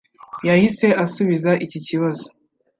Yahise 0.47 0.87
asubiza 1.03 1.51
iki 1.65 1.79
kibazo 1.87 2.25